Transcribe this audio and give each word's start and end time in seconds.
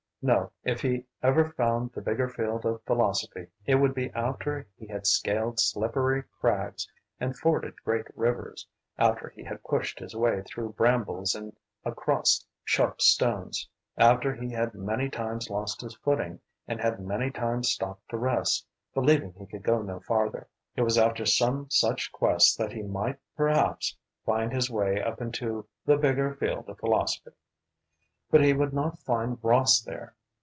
No, 0.23 0.51
if 0.63 0.81
he 0.81 1.07
ever 1.23 1.49
found 1.57 1.93
the 1.93 2.01
bigger 2.01 2.29
field 2.29 2.63
of 2.63 2.83
philosophy, 2.83 3.47
it 3.65 3.73
would 3.73 3.95
be 3.95 4.11
after 4.11 4.67
he 4.77 4.85
had 4.85 5.07
scaled 5.07 5.59
slippery 5.59 6.21
crags 6.39 6.87
and 7.19 7.35
forded 7.35 7.73
great 7.83 8.05
rivers, 8.15 8.67
after 8.99 9.29
he 9.29 9.43
had 9.43 9.63
pushed 9.63 9.97
his 9.97 10.15
way 10.15 10.43
through 10.43 10.73
brambles 10.73 11.33
and 11.33 11.57
across 11.83 12.45
sharp 12.63 13.01
stones, 13.01 13.67
after 13.97 14.31
he 14.35 14.51
had 14.51 14.75
many 14.75 15.09
times 15.09 15.49
lost 15.49 15.81
his 15.81 15.95
footing, 15.95 16.39
and 16.67 16.79
had 16.79 16.99
many 16.99 17.31
times 17.31 17.69
stopped 17.69 18.07
to 18.09 18.17
rest, 18.17 18.67
believing 18.93 19.33
he 19.33 19.47
could 19.47 19.63
go 19.63 19.81
no 19.81 19.99
farther. 20.01 20.47
It 20.75 20.83
was 20.83 20.99
after 20.99 21.25
some 21.25 21.67
such 21.71 22.11
quest 22.11 22.59
that 22.59 22.73
he 22.73 22.83
might 22.83 23.17
perhaps 23.35 23.97
find 24.23 24.53
his 24.53 24.69
way 24.69 25.01
up 25.01 25.19
into 25.19 25.67
the 25.87 25.97
bigger 25.97 26.35
field 26.35 26.69
of 26.69 26.77
philosophy. 26.77 27.31
But 28.29 28.45
he 28.45 28.53
would 28.53 28.71
not 28.71 28.97
find 28.99 29.37
Ross 29.43 29.81
there. 29.81 30.15